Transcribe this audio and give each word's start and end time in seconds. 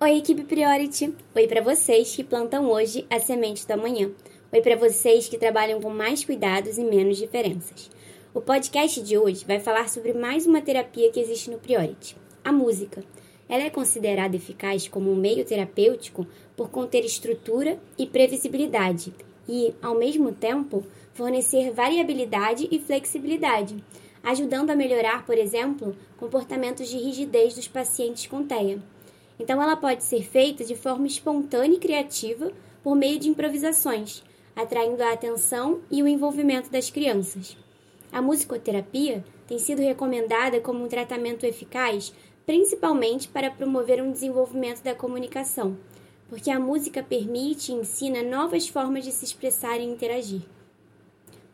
Oi, 0.00 0.18
equipe 0.18 0.44
Priority! 0.44 1.12
Oi 1.34 1.48
para 1.48 1.60
vocês 1.60 2.14
que 2.14 2.22
plantam 2.22 2.70
hoje 2.70 3.04
a 3.10 3.18
semente 3.18 3.66
da 3.66 3.76
manhã. 3.76 4.12
Oi 4.52 4.60
para 4.60 4.76
vocês 4.76 5.26
que 5.26 5.36
trabalham 5.36 5.80
com 5.80 5.90
mais 5.90 6.24
cuidados 6.24 6.78
e 6.78 6.84
menos 6.84 7.16
diferenças. 7.16 7.90
O 8.32 8.40
podcast 8.40 9.02
de 9.02 9.18
hoje 9.18 9.44
vai 9.44 9.58
falar 9.58 9.88
sobre 9.88 10.12
mais 10.12 10.46
uma 10.46 10.62
terapia 10.62 11.10
que 11.10 11.18
existe 11.18 11.50
no 11.50 11.58
Priority, 11.58 12.16
a 12.44 12.52
música. 12.52 13.02
Ela 13.48 13.64
é 13.64 13.70
considerada 13.70 14.36
eficaz 14.36 14.86
como 14.86 15.10
um 15.10 15.16
meio 15.16 15.44
terapêutico 15.44 16.24
por 16.56 16.70
conter 16.70 17.04
estrutura 17.04 17.76
e 17.98 18.06
previsibilidade 18.06 19.12
e, 19.48 19.74
ao 19.82 19.98
mesmo 19.98 20.30
tempo, 20.30 20.86
fornecer 21.12 21.72
variabilidade 21.72 22.68
e 22.70 22.78
flexibilidade, 22.78 23.74
ajudando 24.22 24.70
a 24.70 24.76
melhorar, 24.76 25.26
por 25.26 25.36
exemplo, 25.36 25.96
comportamentos 26.16 26.88
de 26.88 26.98
rigidez 26.98 27.56
dos 27.56 27.66
pacientes 27.66 28.28
com 28.28 28.44
TEA. 28.44 28.78
Então, 29.38 29.62
ela 29.62 29.76
pode 29.76 30.02
ser 30.02 30.22
feita 30.24 30.64
de 30.64 30.74
forma 30.74 31.06
espontânea 31.06 31.76
e 31.76 31.80
criativa 31.80 32.52
por 32.82 32.96
meio 32.96 33.18
de 33.18 33.28
improvisações, 33.28 34.22
atraindo 34.56 35.02
a 35.02 35.12
atenção 35.12 35.80
e 35.90 36.02
o 36.02 36.08
envolvimento 36.08 36.70
das 36.70 36.90
crianças. 36.90 37.56
A 38.10 38.20
musicoterapia 38.20 39.24
tem 39.46 39.58
sido 39.58 39.80
recomendada 39.80 40.60
como 40.60 40.84
um 40.84 40.88
tratamento 40.88 41.44
eficaz, 41.44 42.12
principalmente 42.44 43.28
para 43.28 43.50
promover 43.50 44.02
um 44.02 44.10
desenvolvimento 44.10 44.82
da 44.82 44.94
comunicação, 44.94 45.76
porque 46.28 46.50
a 46.50 46.58
música 46.58 47.02
permite 47.02 47.70
e 47.70 47.74
ensina 47.74 48.22
novas 48.22 48.66
formas 48.66 49.04
de 49.04 49.12
se 49.12 49.24
expressar 49.24 49.78
e 49.78 49.84
interagir. 49.84 50.42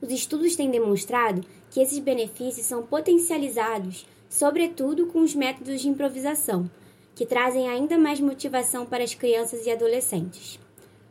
Os 0.01 0.11
estudos 0.11 0.57
têm 0.57 0.71
demonstrado 0.71 1.45
que 1.71 1.81
esses 1.81 1.99
benefícios 1.99 2.67
são 2.67 2.83
potencializados, 2.83 4.07
sobretudo 4.29 5.07
com 5.07 5.21
os 5.21 5.35
métodos 5.35 5.81
de 5.81 5.89
improvisação 5.89 6.71
que 7.15 7.25
trazem 7.25 7.69
ainda 7.69 7.97
mais 7.97 8.21
motivação 8.21 8.85
para 8.85 9.05
as 9.05 9.15
crianças 9.15 9.67
e 9.67 9.71
adolescentes. 9.71 10.59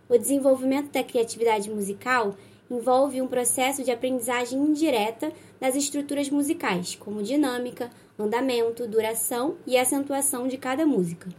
O 0.09 0.17
desenvolvimento 0.17 0.91
da 0.91 1.03
criatividade 1.03 1.69
musical 1.69 2.35
envolve 2.69 3.21
um 3.21 3.27
processo 3.27 3.83
de 3.83 3.91
aprendizagem 3.91 4.59
indireta 4.59 5.31
das 5.59 5.75
estruturas 5.75 6.29
musicais, 6.29 6.95
como 6.95 7.23
dinâmica, 7.23 7.89
andamento, 8.17 8.87
duração 8.87 9.55
e 9.65 9.77
acentuação 9.77 10.47
de 10.47 10.57
cada 10.57 10.85
música. 10.85 11.29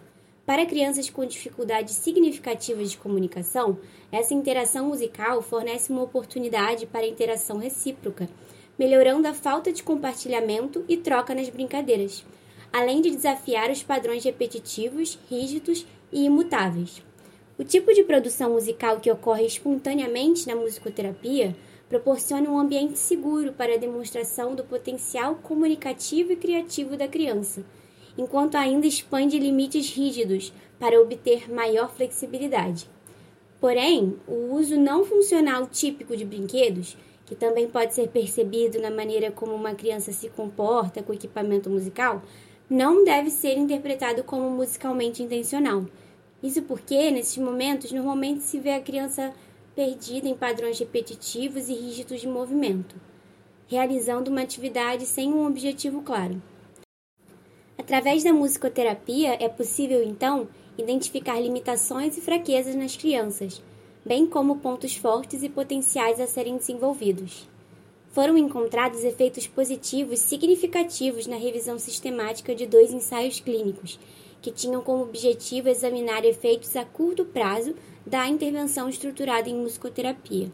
Para 0.46 0.66
crianças 0.66 1.08
com 1.08 1.24
dificuldades 1.24 1.94
significativas 1.96 2.90
de 2.90 2.98
comunicação, 2.98 3.78
essa 4.12 4.34
interação 4.34 4.88
musical 4.88 5.40
fornece 5.40 5.90
uma 5.90 6.02
oportunidade 6.02 6.86
para 6.86 7.06
interação 7.06 7.58
recíproca, 7.58 8.28
melhorando 8.78 9.26
a 9.26 9.32
falta 9.32 9.72
de 9.72 9.82
compartilhamento 9.82 10.84
e 10.88 10.96
troca 10.96 11.34
nas 11.34 11.48
brincadeiras 11.48 12.24
além 12.74 13.00
de 13.00 13.08
desafiar 13.12 13.70
os 13.70 13.84
padrões 13.84 14.24
repetitivos, 14.24 15.16
rígidos 15.30 15.86
e 16.10 16.24
imutáveis. 16.24 17.00
O 17.56 17.62
tipo 17.62 17.94
de 17.94 18.02
produção 18.02 18.50
musical 18.50 18.98
que 18.98 19.08
ocorre 19.08 19.46
espontaneamente 19.46 20.44
na 20.48 20.56
musicoterapia 20.56 21.54
proporciona 21.88 22.50
um 22.50 22.58
ambiente 22.58 22.98
seguro 22.98 23.52
para 23.52 23.74
a 23.74 23.78
demonstração 23.78 24.56
do 24.56 24.64
potencial 24.64 25.36
comunicativo 25.36 26.32
e 26.32 26.36
criativo 26.36 26.96
da 26.96 27.06
criança, 27.06 27.64
enquanto 28.18 28.56
ainda 28.56 28.88
expande 28.88 29.38
limites 29.38 29.90
rígidos 29.90 30.52
para 30.76 31.00
obter 31.00 31.48
maior 31.48 31.94
flexibilidade. 31.94 32.90
Porém, 33.60 34.16
o 34.26 34.52
uso 34.52 34.76
não 34.76 35.04
funcional 35.04 35.68
típico 35.68 36.16
de 36.16 36.24
brinquedos, 36.24 36.96
que 37.24 37.36
também 37.36 37.68
pode 37.68 37.94
ser 37.94 38.08
percebido 38.08 38.80
na 38.80 38.90
maneira 38.90 39.30
como 39.30 39.54
uma 39.54 39.76
criança 39.76 40.10
se 40.10 40.28
comporta 40.28 41.04
com 41.04 41.12
equipamento 41.12 41.70
musical, 41.70 42.20
não 42.68 43.04
deve 43.04 43.30
ser 43.30 43.58
interpretado 43.58 44.24
como 44.24 44.48
musicalmente 44.48 45.22
intencional. 45.22 45.84
Isso 46.42 46.62
porque, 46.62 47.10
nesses 47.10 47.36
momentos, 47.38 47.92
normalmente 47.92 48.42
se 48.42 48.58
vê 48.58 48.72
a 48.72 48.80
criança 48.80 49.32
perdida 49.74 50.28
em 50.28 50.36
padrões 50.36 50.78
repetitivos 50.78 51.68
e 51.68 51.74
rígidos 51.74 52.20
de 52.20 52.28
movimento, 52.28 52.96
realizando 53.66 54.30
uma 54.30 54.42
atividade 54.42 55.04
sem 55.04 55.32
um 55.32 55.46
objetivo 55.46 56.02
claro. 56.02 56.42
Através 57.76 58.24
da 58.24 58.32
musicoterapia, 58.32 59.36
é 59.40 59.48
possível, 59.48 60.02
então, 60.02 60.48
identificar 60.78 61.40
limitações 61.40 62.16
e 62.16 62.20
fraquezas 62.20 62.74
nas 62.74 62.96
crianças, 62.96 63.62
bem 64.04 64.26
como 64.26 64.56
pontos 64.56 64.96
fortes 64.96 65.42
e 65.42 65.48
potenciais 65.48 66.20
a 66.20 66.26
serem 66.26 66.56
desenvolvidos 66.56 67.48
foram 68.14 68.38
encontrados 68.38 69.02
efeitos 69.02 69.48
positivos 69.48 70.20
significativos 70.20 71.26
na 71.26 71.34
revisão 71.34 71.80
sistemática 71.80 72.54
de 72.54 72.64
dois 72.64 72.92
ensaios 72.92 73.40
clínicos, 73.40 73.98
que 74.40 74.52
tinham 74.52 74.80
como 74.80 75.02
objetivo 75.02 75.68
examinar 75.68 76.24
efeitos 76.24 76.76
a 76.76 76.84
curto 76.84 77.24
prazo 77.24 77.74
da 78.06 78.28
intervenção 78.28 78.88
estruturada 78.88 79.50
em 79.50 79.56
musicoterapia. 79.56 80.48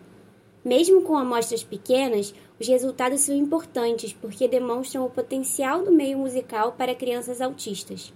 Mesmo 0.65 1.03
com 1.03 1.19
amostras 1.19 1.63
pequenas, 1.63 2.35
os 2.59 2.67
resultados 2.67 3.21
são 3.21 3.37
importantes 3.37 4.11
porque 4.11 4.49
demonstram 4.49 5.05
o 5.05 5.11
potencial 5.11 5.85
do 5.85 5.93
meio 5.93 6.17
musical 6.17 6.73
para 6.73 6.95
crianças 6.95 7.43
autistas. 7.43 8.11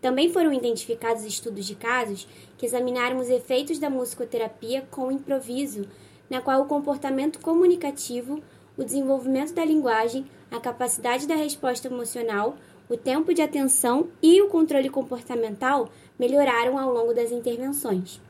Também 0.00 0.28
foram 0.28 0.52
identificados 0.52 1.24
estudos 1.24 1.66
de 1.66 1.76
casos 1.76 2.26
que 2.58 2.66
examinaram 2.66 3.20
os 3.20 3.30
efeitos 3.30 3.78
da 3.78 3.88
musicoterapia 3.88 4.82
com 4.90 5.12
improviso, 5.12 5.86
na 6.28 6.40
qual 6.40 6.62
o 6.62 6.66
comportamento 6.66 7.38
comunicativo 7.38 8.42
o 8.76 8.84
desenvolvimento 8.84 9.52
da 9.52 9.64
linguagem, 9.64 10.26
a 10.50 10.58
capacidade 10.60 11.26
da 11.26 11.34
resposta 11.34 11.88
emocional, 11.88 12.56
o 12.88 12.96
tempo 12.96 13.32
de 13.32 13.42
atenção 13.42 14.08
e 14.22 14.40
o 14.42 14.48
controle 14.48 14.88
comportamental 14.88 15.88
melhoraram 16.18 16.78
ao 16.78 16.92
longo 16.92 17.14
das 17.14 17.30
intervenções. 17.30 18.20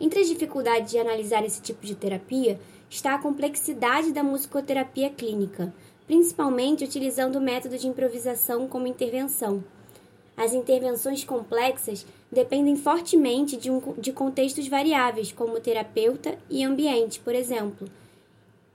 Entre 0.00 0.20
as 0.20 0.28
dificuldades 0.28 0.90
de 0.90 0.98
analisar 0.98 1.44
esse 1.44 1.60
tipo 1.60 1.84
de 1.84 1.94
terapia 1.94 2.58
está 2.88 3.14
a 3.14 3.18
complexidade 3.18 4.12
da 4.12 4.22
musicoterapia 4.22 5.10
clínica, 5.10 5.72
principalmente 6.06 6.84
utilizando 6.84 7.36
o 7.36 7.40
método 7.40 7.76
de 7.76 7.88
improvisação 7.88 8.68
como 8.68 8.86
intervenção. 8.86 9.64
As 10.36 10.52
intervenções 10.52 11.24
complexas 11.24 12.06
dependem 12.30 12.76
fortemente 12.76 13.56
de, 13.56 13.70
um, 13.70 13.80
de 13.96 14.12
contextos 14.12 14.68
variáveis, 14.68 15.32
como 15.32 15.58
terapeuta 15.60 16.38
e 16.50 16.62
ambiente, 16.62 17.18
por 17.20 17.34
exemplo 17.34 17.88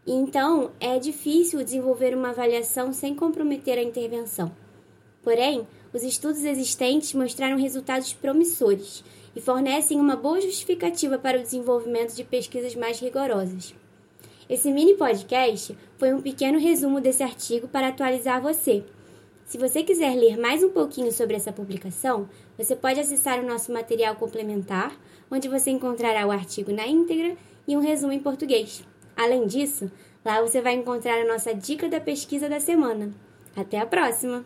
então, 0.06 0.72
é 0.80 0.98
difícil 0.98 1.64
desenvolver 1.64 2.16
uma 2.16 2.30
avaliação 2.30 2.92
sem 2.92 3.14
comprometer 3.14 3.78
a 3.78 3.84
intervenção. 3.84 4.52
Porém, 5.22 5.68
os 5.94 6.02
estudos 6.02 6.44
existentes 6.44 7.14
mostraram 7.14 7.58
resultados 7.58 8.12
promissores 8.12 9.04
e 9.36 9.42
fornecem 9.42 10.00
uma 10.00 10.16
boa 10.16 10.42
justificativa 10.42 11.20
para 11.20 11.38
o 11.38 11.44
desenvolvimento 11.44 12.16
de 12.16 12.24
pesquisas 12.24 12.76
mais 12.76 13.00
rigorosas. 13.00 13.76
Esse 14.50 14.72
mini 14.72 14.96
podcast 14.96 15.78
foi 15.98 16.14
um 16.14 16.22
pequeno 16.22 16.60
resumo 16.60 17.00
desse 17.00 17.22
artigo 17.22 17.68
para 17.68 17.90
atualizar 17.90 18.42
você. 18.42 18.84
Se 19.46 19.58
você 19.58 19.84
quiser 19.84 20.16
ler 20.16 20.38
mais 20.38 20.64
um 20.64 20.70
pouquinho 20.70 21.12
sobre 21.12 21.36
essa 21.36 21.54
publicação, 21.54 22.28
você 22.58 22.76
pode 22.76 23.00
acessar 23.00 23.40
o 23.40 23.48
nosso 23.48 23.72
material 23.72 24.16
complementar, 24.16 24.98
onde 25.30 25.48
você 25.48 25.70
encontrará 25.70 26.26
o 26.26 26.32
artigo 26.32 26.74
na 26.74 26.88
íntegra 26.88 27.38
e 27.68 27.78
um 27.78 27.82
resumo 27.82 28.14
em 28.14 28.20
português. 28.20 28.84
Além 29.22 29.46
disso, 29.46 29.92
lá 30.26 30.42
você 30.42 30.62
vai 30.62 30.74
encontrar 30.74 31.22
a 31.22 31.28
nossa 31.28 31.54
dica 31.54 31.88
da 31.88 32.02
pesquisa 32.02 32.50
da 32.50 32.60
semana. 32.60 33.12
Até 33.56 33.80
a 33.80 33.86
próxima! 33.86 34.44